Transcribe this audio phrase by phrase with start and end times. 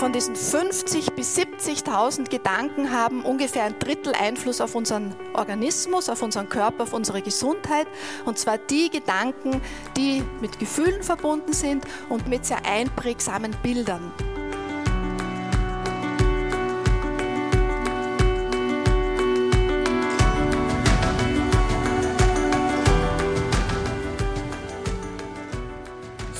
[0.00, 6.22] Von diesen 50.000 bis 70.000 Gedanken haben ungefähr ein Drittel Einfluss auf unseren Organismus, auf
[6.22, 7.86] unseren Körper, auf unsere Gesundheit.
[8.24, 9.60] Und zwar die Gedanken,
[9.98, 14.10] die mit Gefühlen verbunden sind und mit sehr einprägsamen Bildern.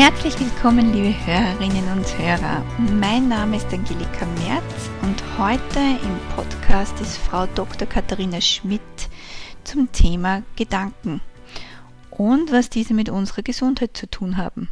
[0.00, 2.64] Herzlich willkommen, liebe Hörerinnen und Hörer.
[3.00, 7.88] Mein Name ist Angelika Merz und heute im Podcast ist Frau Dr.
[7.88, 8.80] Katharina Schmidt
[9.64, 11.20] zum Thema Gedanken
[12.12, 14.68] und was diese mit unserer Gesundheit zu tun haben.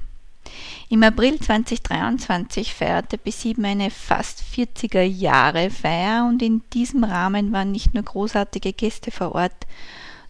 [0.91, 7.73] Im April 2023 feierte B7 eine fast 40er Jahre Feier und in diesem Rahmen waren
[7.73, 9.67] nicht nur großartige Gäste vor Ort,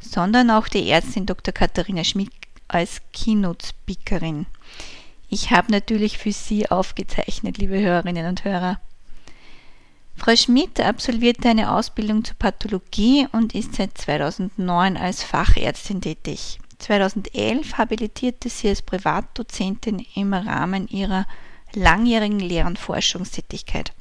[0.00, 1.52] sondern auch die Ärztin Dr.
[1.52, 2.30] Katharina Schmidt
[2.66, 4.46] als Keynote-Speakerin.
[5.28, 8.80] Ich habe natürlich für Sie aufgezeichnet, liebe Hörerinnen und Hörer.
[10.16, 16.58] Frau Schmidt absolvierte eine Ausbildung zur Pathologie und ist seit 2009 als Fachärztin tätig.
[16.78, 21.26] 2011 habilitierte sie als Privatdozentin im Rahmen ihrer
[21.74, 23.92] langjährigen Lehr- und Forschungstätigkeit.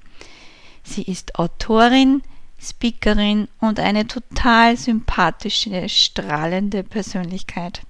[0.84, 2.22] Sie ist Autorin,
[2.59, 7.81] Speakerin und eine total sympathische, strahlende Persönlichkeit.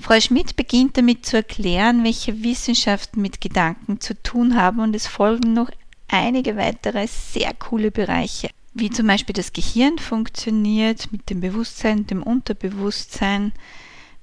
[0.00, 5.06] Frau Schmidt beginnt damit zu erklären, welche Wissenschaften mit Gedanken zu tun haben und es
[5.06, 5.70] folgen noch
[6.08, 12.22] einige weitere sehr coole Bereiche, wie zum Beispiel das Gehirn funktioniert mit dem Bewusstsein, dem
[12.22, 13.52] Unterbewusstsein,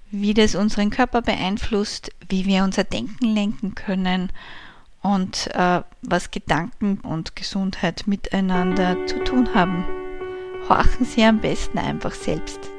[0.09, 4.31] wie das unseren Körper beeinflusst, wie wir unser Denken lenken können
[5.03, 9.85] und äh, was Gedanken und Gesundheit miteinander zu tun haben.
[10.67, 12.71] Horchen Sie am besten einfach selbst.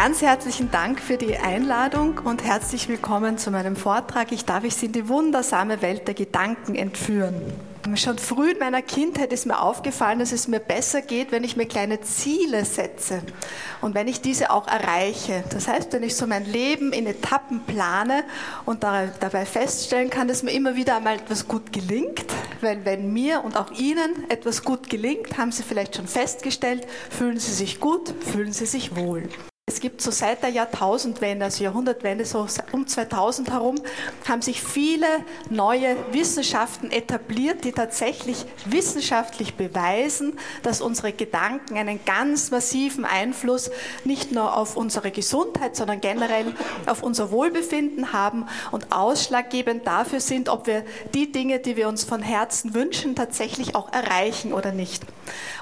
[0.00, 4.30] Ganz herzlichen Dank für die Einladung und herzlich willkommen zu meinem Vortrag.
[4.30, 7.34] Ich darf Sie in die wundersame Welt der Gedanken entführen.
[7.96, 11.56] Schon früh in meiner Kindheit ist mir aufgefallen, dass es mir besser geht, wenn ich
[11.56, 13.22] mir kleine Ziele setze
[13.80, 15.42] und wenn ich diese auch erreiche.
[15.50, 18.22] Das heißt, wenn ich so mein Leben in Etappen plane
[18.66, 22.24] und dabei feststellen kann, dass mir immer wieder einmal etwas gut gelingt,
[22.60, 27.40] weil wenn mir und auch Ihnen etwas gut gelingt, haben Sie vielleicht schon festgestellt, fühlen
[27.40, 29.28] Sie sich gut, fühlen Sie sich wohl.
[29.78, 33.76] Es gibt so seit der Jahrtausendwende, also Jahrhundertwende, so um 2000 herum,
[34.28, 35.06] haben sich viele
[35.50, 43.70] neue Wissenschaften etabliert, die tatsächlich wissenschaftlich beweisen, dass unsere Gedanken einen ganz massiven Einfluss
[44.02, 46.54] nicht nur auf unsere Gesundheit, sondern generell
[46.86, 50.84] auf unser Wohlbefinden haben und ausschlaggebend dafür sind, ob wir
[51.14, 55.04] die Dinge, die wir uns von Herzen wünschen, tatsächlich auch erreichen oder nicht.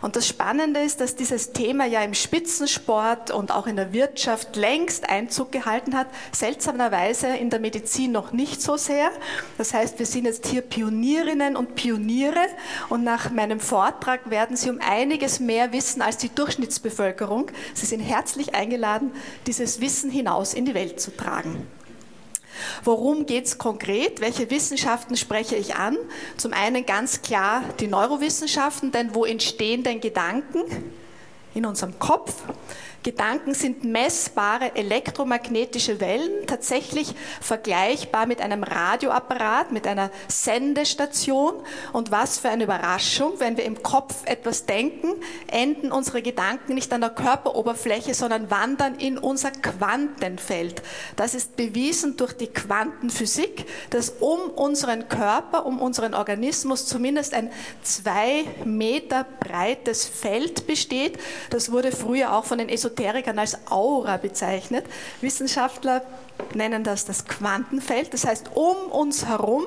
[0.00, 4.06] Und das Spannende ist, dass dieses Thema ja im Spitzensport und auch in der Wirtschaft
[4.55, 9.11] längst Einzug gehalten hat, seltsamerweise in der Medizin noch nicht so sehr.
[9.59, 12.47] Das heißt, wir sind jetzt hier Pionierinnen und Pioniere
[12.89, 17.50] und nach meinem Vortrag werden Sie um einiges mehr wissen als die Durchschnittsbevölkerung.
[17.75, 19.12] Sie sind herzlich eingeladen,
[19.47, 21.67] dieses Wissen hinaus in die Welt zu tragen.
[22.84, 24.21] Worum geht es konkret?
[24.21, 25.97] Welche Wissenschaften spreche ich an?
[26.37, 30.61] Zum einen ganz klar die Neurowissenschaften, denn wo entstehen denn Gedanken?
[31.55, 32.34] In unserem Kopf.
[33.06, 41.55] Gedanken sind messbare elektromagnetische Wellen, tatsächlich vergleichbar mit einem Radioapparat, mit einer Sendestation.
[41.93, 45.12] Und was für eine Überraschung, wenn wir im Kopf etwas denken,
[45.47, 50.82] enden unsere Gedanken nicht an der Körperoberfläche, sondern wandern in unser Quantenfeld.
[51.14, 57.53] Das ist bewiesen durch die Quantenphysik, dass um unseren Körper, um unseren Organismus zumindest ein
[57.85, 61.20] zwei Meter breites Feld besteht.
[61.50, 64.87] Das wurde früher auch von den Esoterikern Esoterikern als Aura bezeichnet.
[65.20, 66.02] Wissenschaftler
[66.55, 68.12] nennen das das Quantenfeld.
[68.12, 69.67] Das heißt, um uns herum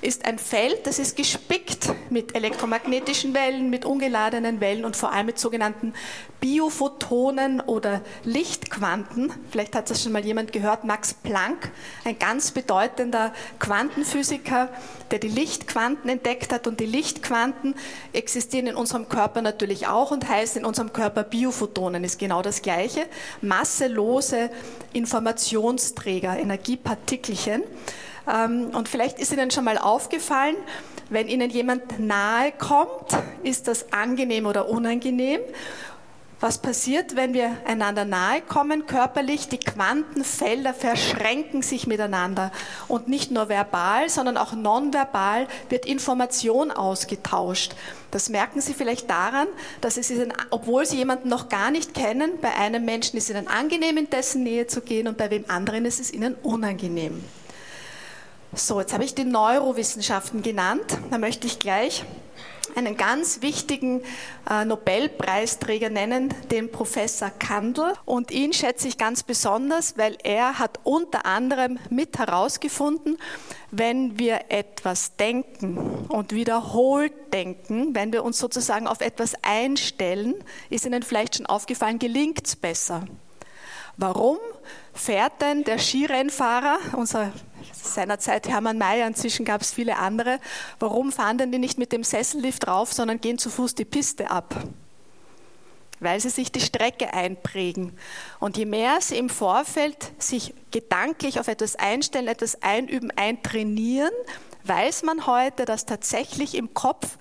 [0.00, 5.26] ist ein Feld, das ist gespickt mit elektromagnetischen Wellen, mit ungeladenen Wellen und vor allem
[5.26, 5.94] mit sogenannten
[6.40, 9.32] Biophotonen oder Lichtquanten.
[9.50, 11.70] Vielleicht hat das schon mal jemand gehört, Max Planck,
[12.04, 14.68] ein ganz bedeutender Quantenphysiker,
[15.12, 16.66] der die Lichtquanten entdeckt hat.
[16.66, 17.76] Und die Lichtquanten
[18.12, 22.60] existieren in unserem Körper natürlich auch und heißen in unserem Körper Biophotonen, ist genau das
[22.60, 23.06] Gleiche.
[23.40, 24.50] Masselose
[24.92, 27.62] Informationsträger, Energiepartikelchen.
[28.32, 30.56] Ähm, und vielleicht ist Ihnen schon mal aufgefallen,
[31.10, 35.40] wenn Ihnen jemand nahe kommt, ist das angenehm oder unangenehm.
[36.42, 39.46] Was passiert, wenn wir einander nahe kommen körperlich?
[39.46, 42.50] Die Quantenfelder verschränken sich miteinander.
[42.88, 47.76] Und nicht nur verbal, sondern auch nonverbal wird Information ausgetauscht.
[48.10, 49.46] Das merken Sie vielleicht daran,
[49.80, 53.36] dass es Ihnen, obwohl Sie jemanden noch gar nicht kennen, bei einem Menschen ist es
[53.36, 57.22] Ihnen angenehm, in dessen Nähe zu gehen und bei wem anderen ist es Ihnen unangenehm.
[58.52, 60.98] So, jetzt habe ich die Neurowissenschaften genannt.
[61.08, 62.04] Da möchte ich gleich
[62.74, 64.02] einen ganz wichtigen
[64.48, 67.92] äh, Nobelpreisträger nennen, den Professor Kandel.
[68.04, 73.18] Und ihn schätze ich ganz besonders, weil er hat unter anderem mit herausgefunden,
[73.70, 80.34] wenn wir etwas denken und wiederholt denken, wenn wir uns sozusagen auf etwas einstellen,
[80.70, 83.04] ist Ihnen vielleicht schon aufgefallen, gelingt es besser.
[83.96, 84.38] Warum
[84.94, 87.32] fährt denn der Skirennfahrer, unser
[87.94, 90.38] seinerzeit Hermann Mayer, inzwischen gab es viele andere,
[90.78, 94.30] warum fahren denn die nicht mit dem Sessellift rauf, sondern gehen zu Fuß die Piste
[94.30, 94.54] ab?
[96.00, 97.96] Weil sie sich die Strecke einprägen.
[98.40, 104.12] Und je mehr sie im Vorfeld sich gedanklich auf etwas einstellen, etwas einüben, eintrainieren,
[104.64, 107.18] weiß man heute, dass tatsächlich im Kopf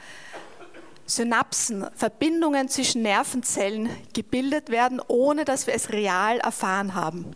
[1.06, 7.36] Synapsen, Verbindungen zwischen Nervenzellen gebildet werden, ohne dass wir es real erfahren haben.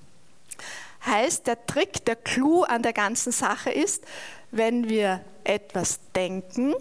[1.06, 4.04] Heißt, der Trick, der Clou an der ganzen Sache ist,
[4.52, 6.74] wenn wir etwas denken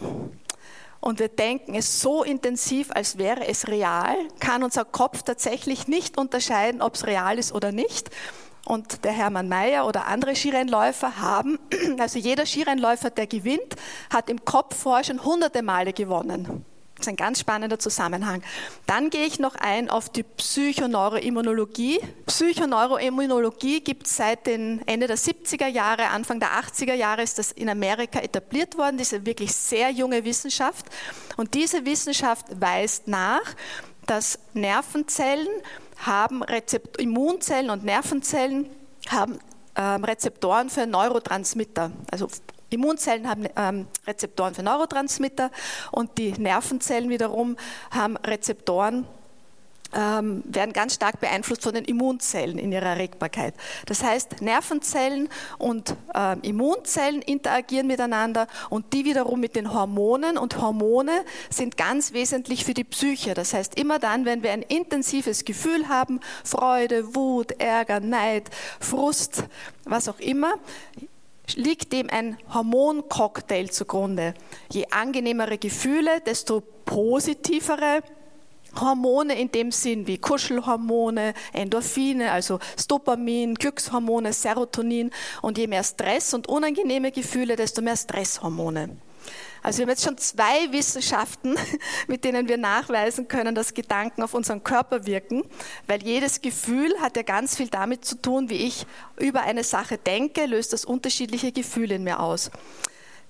[1.00, 6.16] und wir denken es so intensiv, als wäre es real, kann unser Kopf tatsächlich nicht
[6.16, 8.08] unterscheiden, ob es real ist oder nicht.
[8.64, 11.58] Und der Hermann Mayer oder andere Skirennläufer haben,
[11.98, 13.76] also jeder Skirennläufer, der gewinnt,
[14.08, 16.64] hat im Kopf vorher schon hunderte Male gewonnen.
[16.96, 18.42] Das ist ein ganz spannender Zusammenhang.
[18.86, 21.98] Dann gehe ich noch ein auf die Psychoneuroimmunologie.
[22.26, 27.50] Psychoneuroimmunologie gibt es seit den Ende der 70er Jahre, Anfang der 80er Jahre ist das
[27.50, 30.86] in Amerika etabliert worden, diese wirklich sehr junge Wissenschaft.
[31.36, 33.54] Und diese Wissenschaft weist nach,
[34.06, 35.48] dass Nervenzellen
[35.98, 38.70] haben Rezept Immunzellen und Nervenzellen
[39.08, 39.38] haben
[39.76, 42.28] ähm, Rezeptoren für Neurotransmitter, also
[42.74, 45.50] Immunzellen haben ähm, Rezeptoren für Neurotransmitter
[45.90, 47.56] und die Nervenzellen wiederum
[47.90, 49.06] haben Rezeptoren,
[49.94, 53.54] ähm, werden ganz stark beeinflusst von den Immunzellen in ihrer Erregbarkeit.
[53.86, 55.28] Das heißt, Nervenzellen
[55.58, 60.36] und äh, Immunzellen interagieren miteinander und die wiederum mit den Hormonen.
[60.36, 63.34] Und Hormone sind ganz wesentlich für die Psyche.
[63.34, 68.50] Das heißt, immer dann, wenn wir ein intensives Gefühl haben, Freude, Wut, Ärger, Neid,
[68.80, 69.44] Frust,
[69.84, 70.54] was auch immer,
[71.54, 74.34] liegt dem ein Hormoncocktail zugrunde.
[74.70, 78.02] Je angenehmere Gefühle, desto positivere
[78.80, 82.58] Hormone in dem Sinn wie Kuschelhormone, Endorphine, also
[82.88, 85.10] Dopamin, Glückshormone, Serotonin
[85.42, 88.96] und je mehr Stress und unangenehme Gefühle, desto mehr Stresshormone.
[89.64, 91.56] Also wir haben jetzt schon zwei Wissenschaften,
[92.06, 95.42] mit denen wir nachweisen können, dass Gedanken auf unseren Körper wirken,
[95.86, 98.84] weil jedes Gefühl hat ja ganz viel damit zu tun, wie ich
[99.16, 102.50] über eine Sache denke, löst das unterschiedliche Gefühle in mir aus.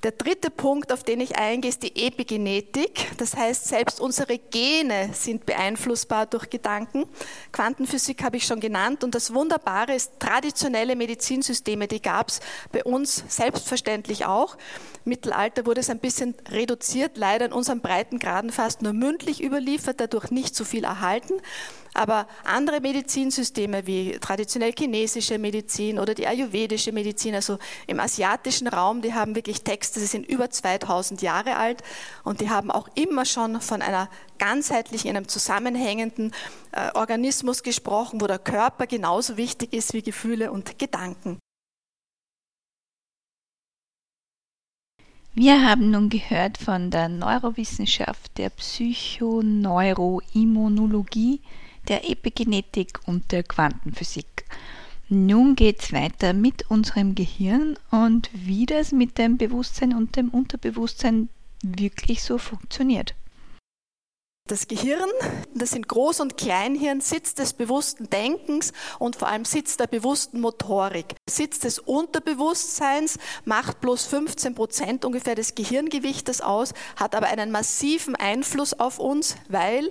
[0.04, 3.16] Der dritte Punkt, auf den ich eingehe, ist die Epigenetik.
[3.16, 7.06] Das heißt, selbst unsere Gene sind beeinflussbar durch Gedanken.
[7.52, 9.02] Quantenphysik habe ich schon genannt.
[9.02, 14.58] Und das Wunderbare ist, traditionelle Medizinsysteme, die gab es bei uns selbstverständlich auch.
[15.06, 20.30] Mittelalter wurde es ein bisschen reduziert, leider in unseren Breitengraden fast nur mündlich überliefert, dadurch
[20.30, 21.32] nicht so viel erhalten.
[21.94, 29.00] Aber andere Medizinsysteme wie traditionell chinesische Medizin oder die ayurvedische Medizin, also im asiatischen Raum,
[29.00, 31.84] die haben wirklich Texte, die sind über 2000 Jahre alt
[32.24, 36.32] und die haben auch immer schon von einer ganzheitlichen, einem zusammenhängenden
[36.72, 41.38] äh, Organismus gesprochen, wo der Körper genauso wichtig ist wie Gefühle und Gedanken.
[45.36, 51.40] Wir haben nun gehört von der Neurowissenschaft, der Psychoneuroimmunologie,
[51.88, 54.44] der Epigenetik und der Quantenphysik.
[55.08, 60.30] Nun geht es weiter mit unserem Gehirn und wie das mit dem Bewusstsein und dem
[60.30, 61.28] Unterbewusstsein
[61.62, 63.14] wirklich so funktioniert.
[64.46, 65.08] Das Gehirn,
[65.54, 70.38] das sind Groß- und Kleinhirn, Sitz des bewussten Denkens und vor allem Sitz der bewussten
[70.38, 71.14] Motorik.
[71.26, 78.16] Sitz des Unterbewusstseins macht bloß 15 Prozent ungefähr des Gehirngewichtes aus, hat aber einen massiven
[78.16, 79.90] Einfluss auf uns, weil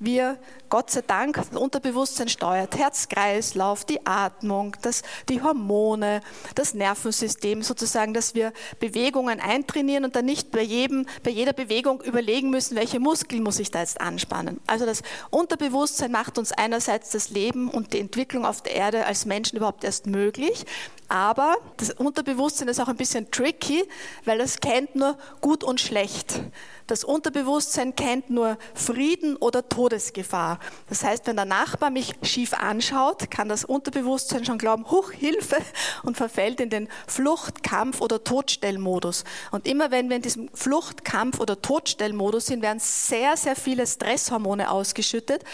[0.00, 0.36] wir
[0.72, 6.22] Gott sei Dank das Unterbewusstsein steuert, Herzkreislauf, die Atmung, das, die Hormone,
[6.54, 12.00] das Nervensystem sozusagen, dass wir Bewegungen eintrainieren und dann nicht bei, jedem, bei jeder Bewegung
[12.00, 14.62] überlegen müssen, welche Muskeln muss ich da jetzt anspannen.
[14.66, 19.26] Also das Unterbewusstsein macht uns einerseits das Leben und die Entwicklung auf der Erde als
[19.26, 20.64] Menschen überhaupt erst möglich,
[21.12, 23.84] aber das Unterbewusstsein ist auch ein bisschen tricky,
[24.24, 26.40] weil es kennt nur gut und schlecht.
[26.86, 30.58] Das Unterbewusstsein kennt nur Frieden oder Todesgefahr.
[30.88, 35.56] Das heißt, wenn der Nachbar mich schief anschaut, kann das Unterbewusstsein schon glauben, Huch, Hilfe,
[36.02, 39.24] und verfällt in den Flucht-, Kampf- oder Todstellmodus.
[39.50, 43.86] Und immer wenn wir in diesem Flucht-, Kampf- oder Todstellmodus sind, werden sehr, sehr viele
[43.86, 45.44] Stresshormone ausgeschüttet.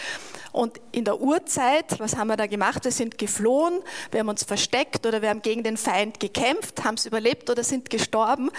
[0.51, 2.83] Und in der Urzeit, was haben wir da gemacht?
[2.83, 6.95] Wir sind geflohen, wir haben uns versteckt oder wir haben gegen den Feind gekämpft, haben
[6.95, 8.49] es überlebt oder sind gestorben.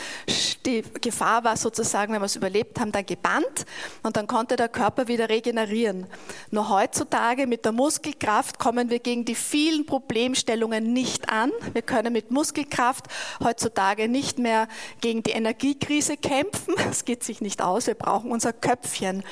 [0.66, 3.66] Die Gefahr war sozusagen, wenn wir es überlebt haben, dann gebannt
[4.02, 6.06] und dann konnte der Körper wieder regenerieren.
[6.50, 11.50] Nur heutzutage mit der Muskelkraft kommen wir gegen die vielen Problemstellungen nicht an.
[11.72, 13.06] Wir können mit Muskelkraft
[13.42, 14.68] heutzutage nicht mehr
[15.00, 16.74] gegen die Energiekrise kämpfen.
[16.90, 17.86] Das geht sich nicht aus.
[17.86, 19.22] Wir brauchen unser Köpfchen.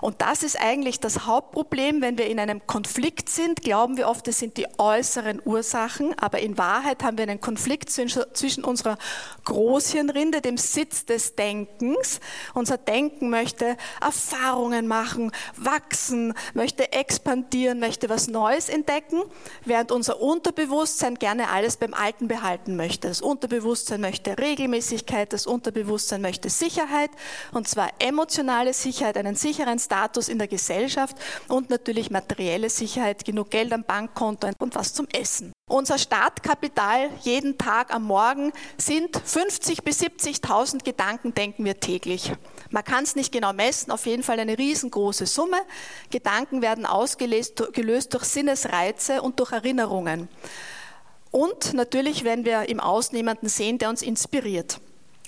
[0.00, 4.28] Und das ist eigentlich das Hauptproblem, wenn wir in einem Konflikt sind, glauben wir oft,
[4.28, 8.96] es sind die äußeren Ursachen, aber in Wahrheit haben wir einen Konflikt zwischen unserer
[9.44, 12.20] Großhirnrinde, dem Sitz des Denkens.
[12.54, 19.22] Unser Denken möchte Erfahrungen machen, wachsen, möchte expandieren, möchte was Neues entdecken,
[19.64, 23.08] während unser Unterbewusstsein gerne alles beim Alten behalten möchte.
[23.08, 27.10] Das Unterbewusstsein möchte Regelmäßigkeit, das Unterbewusstsein möchte Sicherheit,
[27.52, 31.16] und zwar emotionale Sicherheit, einen sicheren Status in der Gesellschaft
[31.48, 35.52] und natürlich materielle Sicherheit, genug Geld am Bankkonto und was zum Essen.
[35.70, 42.32] Unser Startkapital jeden Tag am Morgen sind 50.000 bis 70.000 Gedanken, denken wir täglich.
[42.70, 45.58] Man kann es nicht genau messen, auf jeden Fall eine riesengroße Summe.
[46.10, 50.28] Gedanken werden ausgelöst durch Sinnesreize und durch Erinnerungen.
[51.30, 54.80] Und natürlich, wenn wir im Außen jemanden sehen, der uns inspiriert.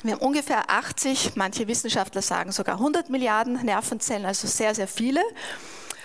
[0.03, 5.21] Wir haben ungefähr 80, manche Wissenschaftler sagen sogar 100 Milliarden Nervenzellen, also sehr, sehr viele.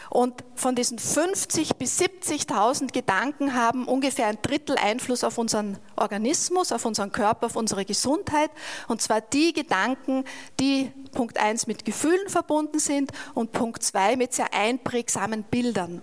[0.09, 6.71] Und von diesen 50 bis 70.000 Gedanken haben ungefähr ein Drittel Einfluss auf unseren Organismus,
[6.71, 8.51] auf unseren Körper, auf unsere Gesundheit.
[8.87, 10.23] Und zwar die Gedanken,
[10.59, 16.01] die Punkt 1 mit Gefühlen verbunden sind und Punkt 2 mit sehr einprägsamen Bildern.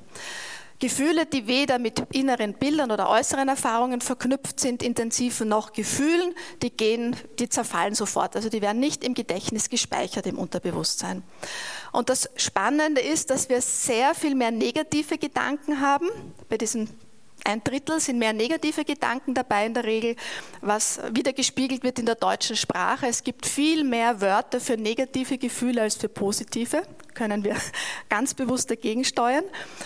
[0.80, 6.70] Gefühle, die weder mit inneren Bildern oder äußeren Erfahrungen verknüpft sind, intensiven noch Gefühlen, die
[6.70, 8.36] gehen, die zerfallen sofort.
[8.36, 11.22] Also die werden nicht im Gedächtnis gespeichert im Unterbewusstsein.
[11.92, 16.08] Und das Spannende ist, dass wir sehr viel mehr negative Gedanken haben
[16.48, 16.88] bei diesen
[17.46, 20.16] ein Drittel sind mehr negative Gedanken dabei in der Regel,
[20.62, 23.06] was wieder gespiegelt wird in der deutschen Sprache.
[23.06, 26.82] Es gibt viel mehr Wörter für negative Gefühle als für positive
[27.14, 27.56] können wir
[28.08, 29.44] ganz bewusst dagegen steuern.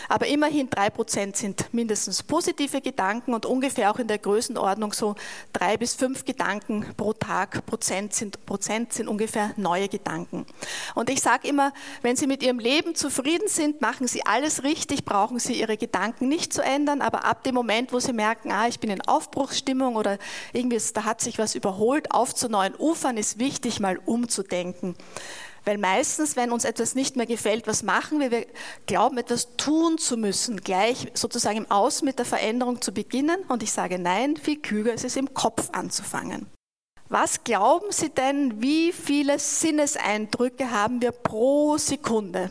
[0.08, 5.14] Aber immerhin drei Prozent sind mindestens positive Gedanken und ungefähr auch in der Größenordnung so
[5.52, 10.46] drei bis fünf Gedanken pro Tag, Prozent sind, Prozent sind ungefähr neue Gedanken.
[10.94, 15.04] Und ich sage immer, wenn Sie mit Ihrem Leben zufrieden sind, machen Sie alles richtig,
[15.04, 18.68] brauchen Sie Ihre Gedanken nicht zu ändern, aber ab dem Moment, wo Sie merken, ah,
[18.68, 20.18] ich bin in Aufbruchsstimmung oder
[20.52, 24.96] irgendwie, da hat sich was überholt, auf zu neuen Ufern, ist wichtig, mal umzudenken.
[25.68, 28.30] Weil meistens, wenn uns etwas nicht mehr gefällt, was machen wir?
[28.30, 28.46] Wir
[28.86, 33.42] glauben, etwas tun zu müssen, gleich sozusagen im Außen mit der Veränderung zu beginnen.
[33.48, 36.46] Und ich sage nein, viel klüger ist es im Kopf anzufangen.
[37.10, 42.50] Was glauben Sie denn, wie viele Sinneseindrücke haben wir pro Sekunde?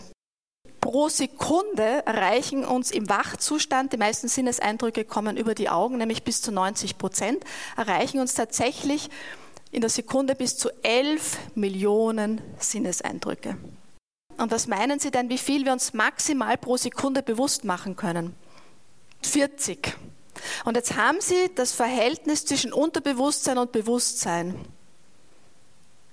[0.80, 6.44] Pro Sekunde erreichen uns im Wachzustand, die meisten Sinneseindrücke kommen über die Augen, nämlich bis
[6.44, 7.44] zu 90 Prozent,
[7.78, 9.10] erreichen uns tatsächlich
[9.78, 13.58] in der Sekunde bis zu 11 Millionen Sinneseindrücke.
[14.36, 18.36] Und was meinen Sie denn, wie viel wir uns maximal pro Sekunde bewusst machen können?
[19.22, 19.96] 40.
[20.66, 24.56] Und jetzt haben Sie das Verhältnis zwischen Unterbewusstsein und Bewusstsein.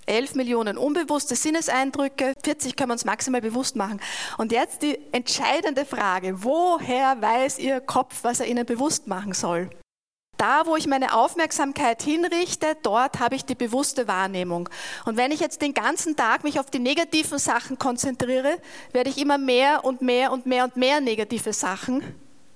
[0.05, 3.99] 11 Millionen unbewusste Sinneseindrücke, 40 können wir uns maximal bewusst machen.
[4.37, 9.71] Und jetzt die entscheidende Frage, woher weiß Ihr Kopf, was er Ihnen bewusst machen soll?
[10.37, 14.69] Da, wo ich meine Aufmerksamkeit hinrichte, dort habe ich die bewusste Wahrnehmung.
[15.05, 18.59] Und wenn ich jetzt den ganzen Tag mich auf die negativen Sachen konzentriere,
[18.93, 22.03] werde ich immer mehr und mehr und mehr und mehr negative Sachen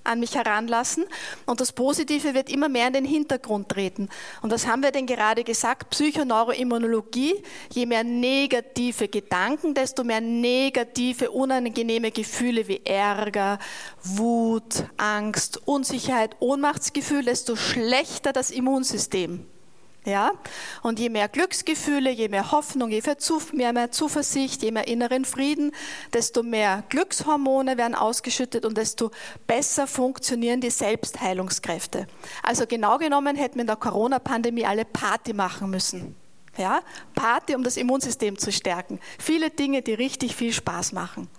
[0.09, 1.05] an mich heranlassen
[1.45, 4.09] und das Positive wird immer mehr in den Hintergrund treten.
[4.41, 5.89] Und was haben wir denn gerade gesagt?
[5.91, 7.35] Psychoneuroimmunologie,
[7.71, 13.59] je mehr negative Gedanken, desto mehr negative, unangenehme Gefühle wie Ärger,
[14.03, 19.45] Wut, Angst, Unsicherheit, Ohnmachtsgefühl, desto schlechter das Immunsystem.
[20.05, 20.31] Ja?
[20.81, 23.01] Und je mehr Glücksgefühle, je mehr Hoffnung, je
[23.53, 25.71] mehr, mehr Zuversicht, je mehr inneren Frieden,
[26.13, 29.11] desto mehr Glückshormone werden ausgeschüttet und desto
[29.45, 32.07] besser funktionieren die Selbstheilungskräfte.
[32.43, 36.15] Also genau genommen hätten wir in der Corona-Pandemie alle Party machen müssen.
[36.57, 36.81] Ja?
[37.13, 38.99] Party, um das Immunsystem zu stärken.
[39.17, 41.29] Viele Dinge, die richtig viel Spaß machen.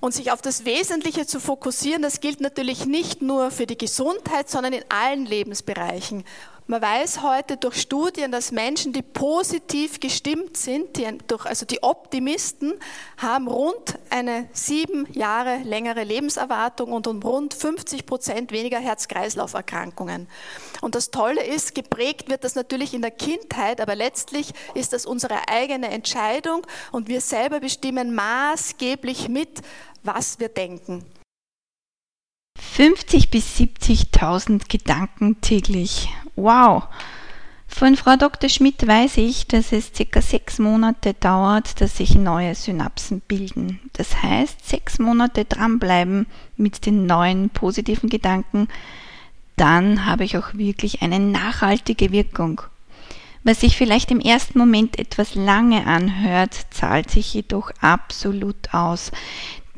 [0.00, 4.48] Und sich auf das Wesentliche zu fokussieren, das gilt natürlich nicht nur für die Gesundheit,
[4.48, 6.24] sondern in allen Lebensbereichen.
[6.70, 11.08] Man weiß heute durch Studien, dass Menschen, die positiv gestimmt sind, die,
[11.42, 12.74] also die Optimisten,
[13.16, 20.28] haben rund eine sieben Jahre längere Lebenserwartung und um rund 50 Prozent weniger Herz-Kreislauf-Erkrankungen.
[20.80, 25.06] Und das Tolle ist, geprägt wird das natürlich in der Kindheit, aber letztlich ist das
[25.06, 29.60] unsere eigene Entscheidung und wir selber bestimmen maßgeblich mit,
[30.04, 31.04] was wir denken.
[32.60, 36.08] 50 bis 70.000 Gedanken täglich.
[36.42, 36.84] Wow!
[37.68, 38.48] Von Frau Dr.
[38.48, 43.78] Schmidt weiß ich, dass es circa sechs Monate dauert, dass sich neue Synapsen bilden.
[43.92, 48.68] Das heißt, sechs Monate dranbleiben mit den neuen positiven Gedanken,
[49.56, 52.62] dann habe ich auch wirklich eine nachhaltige Wirkung.
[53.44, 59.12] Was sich vielleicht im ersten Moment etwas lange anhört, zahlt sich jedoch absolut aus.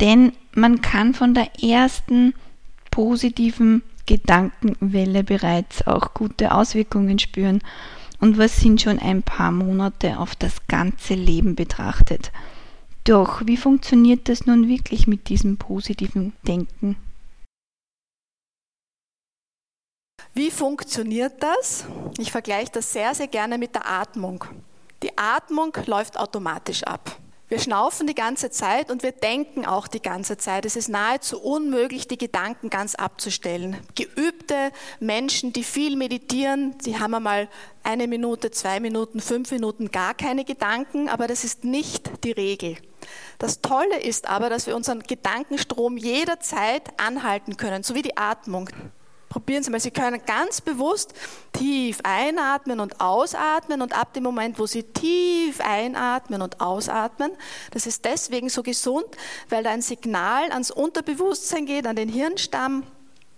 [0.01, 2.35] Denn man kann von der ersten
[2.93, 7.61] positiven Gedankenwelle bereits auch gute Auswirkungen spüren.
[8.21, 12.31] Und was sind schon ein paar Monate auf das ganze Leben betrachtet?
[13.05, 16.97] Doch wie funktioniert das nun wirklich mit diesem positiven Denken?
[20.35, 21.85] Wie funktioniert das?
[22.17, 24.45] Ich vergleiche das sehr, sehr gerne mit der Atmung.
[25.03, 27.19] Die Atmung läuft automatisch ab.
[27.53, 30.65] Wir schnaufen die ganze Zeit und wir denken auch die ganze Zeit.
[30.65, 33.77] Es ist nahezu unmöglich, die Gedanken ganz abzustellen.
[33.95, 37.51] Geübte Menschen, die viel meditieren, sie haben einmal
[37.83, 42.79] eine Minute, zwei Minuten, fünf Minuten gar keine Gedanken, aber das ist nicht die Regel.
[43.39, 48.71] Das Tolle ist aber, dass wir unseren Gedankenstrom jederzeit anhalten können, so wie die Atmung.
[49.33, 51.15] Probieren Sie mal, Sie können ganz bewusst
[51.55, 57.31] tief einatmen und ausatmen und ab dem Moment, wo Sie tief einatmen und ausatmen,
[57.71, 59.07] das ist deswegen so gesund,
[59.49, 62.83] weil da ein Signal ans Unterbewusstsein geht, an den Hirnstamm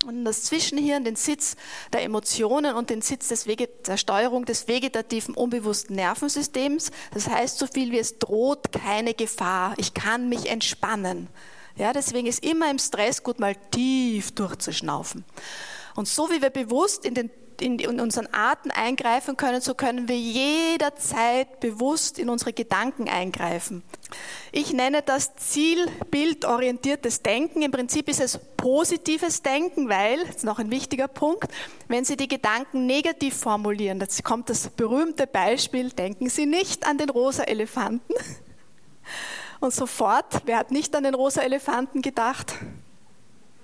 [0.05, 1.55] und das Zwischenhirn, den Sitz
[1.93, 6.91] der Emotionen und den Sitz der Steuerung des vegetativen unbewussten Nervensystems.
[7.13, 9.75] Das heißt so viel wie es droht keine Gefahr.
[9.77, 11.29] Ich kann mich entspannen.
[11.77, 15.25] Ja, deswegen ist immer im Stress gut mal tief durchzuschnaufen.
[15.95, 17.31] Und so wie wir bewusst in, den,
[17.61, 23.85] in, in unseren Arten eingreifen können, so können wir jederzeit bewusst in unsere Gedanken eingreifen.
[24.51, 27.63] Ich nenne das zielbildorientiertes Denken.
[27.63, 31.49] Im Prinzip ist es positives Denken, weil, jetzt noch ein wichtiger Punkt,
[31.89, 36.99] wenn Sie die Gedanken negativ formulieren, jetzt kommt das berühmte Beispiel, denken Sie nicht an
[36.99, 38.15] den rosa Elefanten.
[39.61, 42.55] Und sofort, wer hat nicht an den rosa Elefanten gedacht?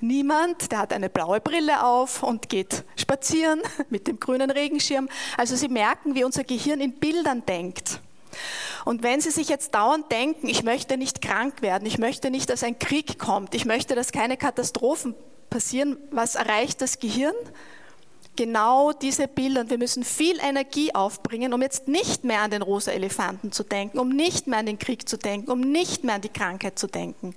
[0.01, 3.61] Niemand, der hat eine blaue Brille auf und geht spazieren
[3.91, 5.09] mit dem grünen Regenschirm.
[5.37, 8.01] Also Sie merken, wie unser Gehirn in Bildern denkt.
[8.87, 12.49] Und wenn Sie sich jetzt dauernd denken, ich möchte nicht krank werden, ich möchte nicht,
[12.49, 15.15] dass ein Krieg kommt, ich möchte, dass keine Katastrophen
[15.51, 17.35] passieren, was erreicht das Gehirn?
[18.37, 19.63] Genau diese Bilder.
[19.63, 23.65] Und wir müssen viel Energie aufbringen, um jetzt nicht mehr an den rosa Elefanten zu
[23.65, 26.79] denken, um nicht mehr an den Krieg zu denken, um nicht mehr an die Krankheit
[26.79, 27.35] zu denken.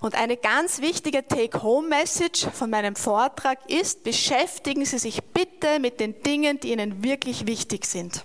[0.00, 6.22] Und eine ganz wichtige Take-Home-Message von meinem Vortrag ist, beschäftigen Sie sich bitte mit den
[6.22, 8.24] Dingen, die Ihnen wirklich wichtig sind.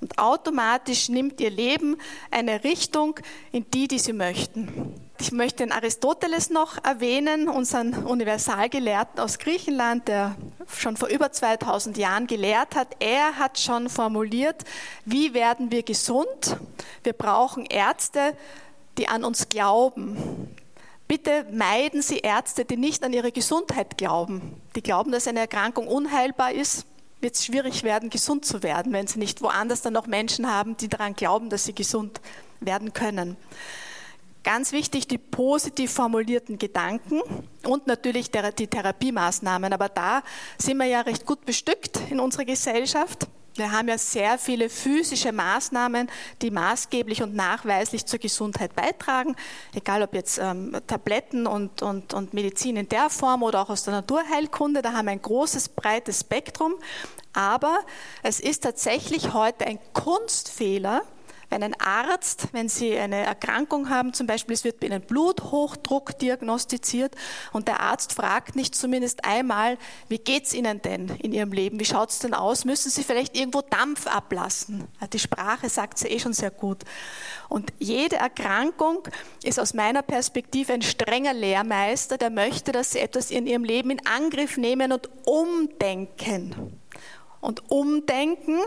[0.00, 1.98] Und automatisch nimmt Ihr Leben
[2.30, 3.20] eine Richtung
[3.52, 4.94] in die, die Sie möchten.
[5.20, 10.34] Ich möchte den Aristoteles noch erwähnen, unseren Universalgelehrten aus Griechenland, der
[10.66, 12.96] schon vor über 2000 Jahren gelehrt hat.
[13.00, 14.64] Er hat schon formuliert,
[15.04, 16.56] wie werden wir gesund?
[17.02, 18.34] Wir brauchen Ärzte,
[18.96, 20.56] die an uns glauben,
[21.10, 24.62] Bitte meiden Sie Ärzte, die nicht an ihre Gesundheit glauben.
[24.76, 26.86] Die glauben, dass eine Erkrankung unheilbar ist,
[27.20, 30.76] wird es schwierig werden, gesund zu werden, wenn Sie nicht woanders dann noch Menschen haben,
[30.76, 32.20] die daran glauben, dass sie gesund
[32.60, 33.36] werden können.
[34.44, 37.20] Ganz wichtig, die positiv formulierten Gedanken
[37.66, 39.72] und natürlich die Therapiemaßnahmen.
[39.72, 40.22] Aber da
[40.58, 43.26] sind wir ja recht gut bestückt in unserer Gesellschaft.
[43.54, 46.08] Wir haben ja sehr viele physische Maßnahmen,
[46.40, 49.34] die maßgeblich und nachweislich zur Gesundheit beitragen,
[49.74, 53.82] egal ob jetzt ähm, Tabletten und, und, und Medizin in der Form oder auch aus
[53.82, 56.74] der Naturheilkunde, da haben wir ein großes, breites Spektrum.
[57.32, 57.78] Aber
[58.22, 61.02] es ist tatsächlich heute ein Kunstfehler,
[61.50, 67.14] wenn ein Arzt, wenn Sie eine Erkrankung haben, zum Beispiel es wird Ihnen Bluthochdruck diagnostiziert
[67.52, 69.76] und der Arzt fragt nicht zumindest einmal,
[70.08, 73.02] wie geht es Ihnen denn in Ihrem Leben, wie schaut es denn aus, müssen Sie
[73.02, 74.86] vielleicht irgendwo Dampf ablassen.
[75.12, 76.84] Die Sprache sagt es eh schon sehr gut.
[77.48, 79.02] Und jede Erkrankung
[79.42, 83.90] ist aus meiner Perspektive ein strenger Lehrmeister, der möchte, dass Sie etwas in Ihrem Leben
[83.90, 86.78] in Angriff nehmen und umdenken.
[87.40, 88.60] Und umdenken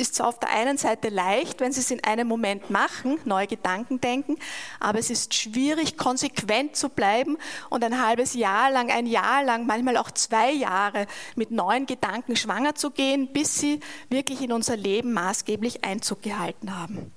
[0.00, 3.46] ist zwar auf der einen Seite leicht, wenn Sie es in einem Moment machen, neue
[3.46, 4.36] Gedanken denken,
[4.80, 7.36] aber es ist schwierig, konsequent zu bleiben
[7.68, 12.34] und ein halbes Jahr lang, ein Jahr lang, manchmal auch zwei Jahre mit neuen Gedanken
[12.36, 17.12] schwanger zu gehen, bis sie wirklich in unser Leben maßgeblich Einzug gehalten haben.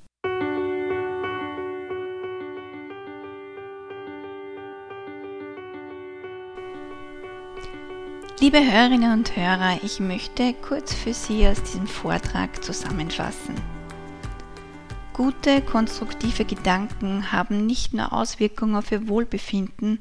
[8.43, 13.55] Liebe Hörerinnen und Hörer, ich möchte kurz für Sie aus diesem Vortrag zusammenfassen.
[15.13, 19.99] Gute, konstruktive Gedanken haben nicht nur Auswirkungen auf Ihr Wohlbefinden,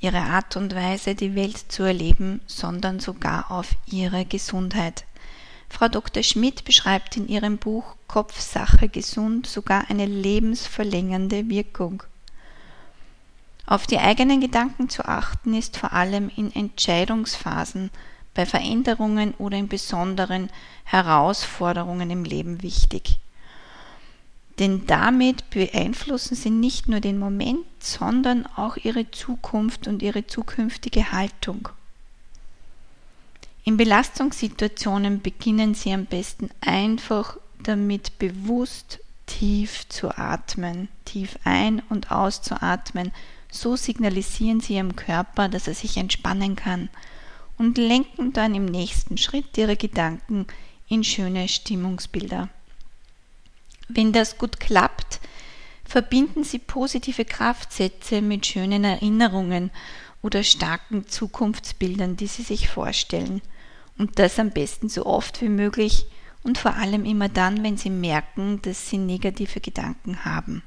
[0.00, 5.04] Ihre Art und Weise, die Welt zu erleben, sondern sogar auf Ihre Gesundheit.
[5.68, 6.22] Frau Dr.
[6.22, 12.02] Schmidt beschreibt in ihrem Buch Kopfsache gesund sogar eine lebensverlängernde Wirkung.
[13.66, 17.90] Auf die eigenen Gedanken zu achten ist vor allem in Entscheidungsphasen,
[18.34, 20.50] bei Veränderungen oder in besonderen
[20.84, 23.20] Herausforderungen im Leben wichtig.
[24.58, 31.12] Denn damit beeinflussen sie nicht nur den Moment, sondern auch ihre Zukunft und ihre zukünftige
[31.12, 31.68] Haltung.
[33.64, 42.10] In Belastungssituationen beginnen sie am besten einfach damit bewusst tief zu atmen, tief ein- und
[42.12, 43.10] auszuatmen,
[43.54, 46.88] so signalisieren sie ihrem Körper, dass er sich entspannen kann
[47.56, 50.46] und lenken dann im nächsten Schritt ihre Gedanken
[50.88, 52.48] in schöne Stimmungsbilder.
[53.88, 55.20] Wenn das gut klappt,
[55.84, 59.70] verbinden Sie positive Kraftsätze mit schönen Erinnerungen
[60.22, 63.42] oder starken Zukunftsbildern, die Sie sich vorstellen.
[63.98, 66.06] Und das am besten so oft wie möglich
[66.42, 70.62] und vor allem immer dann, wenn Sie merken, dass Sie negative Gedanken haben.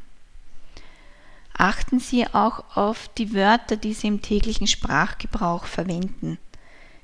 [1.57, 6.37] Achten Sie auch auf die Wörter, die Sie im täglichen Sprachgebrauch verwenden.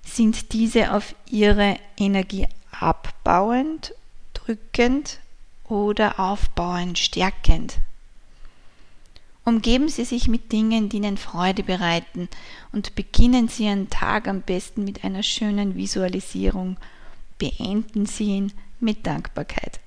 [0.06, 3.96] Sind diese auf Ihre Energie abbauend,
[4.34, 5.20] drückend
[5.64, 7.80] oder aufbauend, stärkend?
[9.44, 12.30] Umgeben Sie sich mit Dingen, die Ihnen Freude bereiten
[12.72, 16.78] und beginnen Sie Ihren Tag am besten mit einer schönen Visualisierung.
[17.40, 19.80] Beenden Sie ihn mit Dankbarkeit.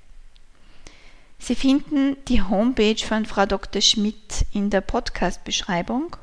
[1.38, 3.80] Sie finden die Homepage von Frau Dr.
[3.80, 6.16] Schmidt in der Podcast-Beschreibung.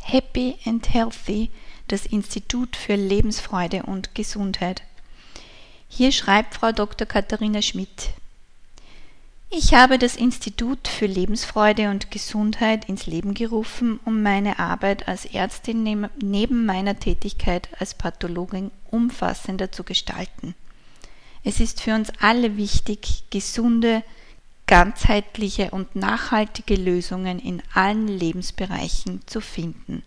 [0.00, 1.50] Happy and Healthy,
[1.88, 4.82] das Institut für Lebensfreude und Gesundheit.
[5.88, 7.06] Hier schreibt Frau Dr.
[7.06, 8.10] Katharina Schmidt.
[9.50, 15.26] Ich habe das Institut für Lebensfreude und Gesundheit ins Leben gerufen, um meine Arbeit als
[15.26, 20.54] Ärztin neben meiner Tätigkeit als Pathologin umfassender zu gestalten.
[21.44, 24.02] Es ist für uns alle wichtig, gesunde,
[24.66, 30.02] ganzheitliche und nachhaltige Lösungen in allen Lebensbereichen zu finden.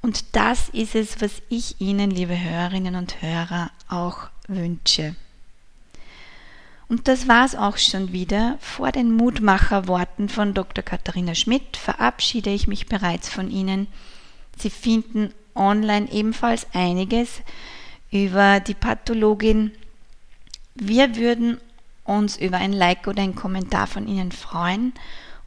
[0.00, 5.14] Und das ist es, was ich Ihnen, liebe Hörerinnen und Hörer, auch wünsche.
[6.88, 8.58] Und das war's auch schon wieder.
[8.60, 10.84] Vor den Mutmacherworten von Dr.
[10.84, 13.86] Katharina Schmidt verabschiede ich mich bereits von Ihnen.
[14.58, 17.40] Sie finden online ebenfalls einiges
[18.10, 19.72] über die Pathologin
[20.74, 21.58] wir würden
[22.04, 24.92] uns über ein Like oder ein Kommentar von Ihnen freuen.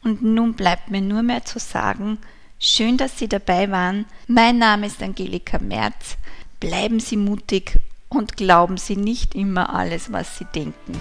[0.04, 2.18] Und nun bleibt mir nur mehr zu sagen,
[2.60, 4.06] schön, dass Sie dabei waren.
[4.28, 6.18] Mein Name ist Angelika Merz.
[6.60, 11.00] Bleiben Sie mutig und glauben Sie nicht immer alles, was Sie denken.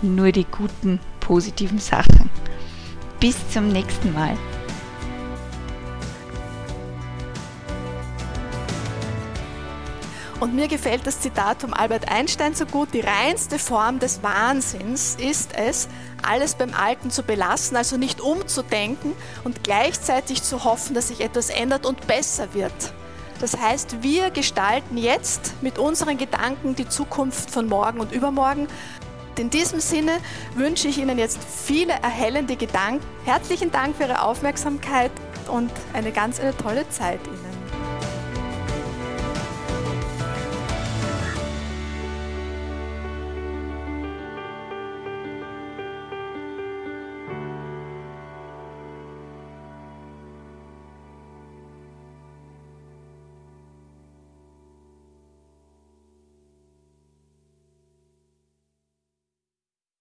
[0.00, 2.30] Nur die guten, positiven Sachen.
[3.20, 4.36] Bis zum nächsten Mal.
[10.42, 15.14] Und mir gefällt das Zitat von Albert Einstein so gut, die reinste Form des Wahnsinns
[15.14, 15.86] ist es,
[16.20, 19.12] alles beim Alten zu belassen, also nicht umzudenken
[19.44, 22.72] und gleichzeitig zu hoffen, dass sich etwas ändert und besser wird.
[23.38, 28.66] Das heißt, wir gestalten jetzt mit unseren Gedanken die Zukunft von morgen und übermorgen.
[29.38, 30.18] In diesem Sinne
[30.56, 33.06] wünsche ich Ihnen jetzt viele erhellende Gedanken.
[33.24, 35.12] Herzlichen Dank für Ihre Aufmerksamkeit
[35.46, 37.51] und eine ganz eine tolle Zeit Ihnen.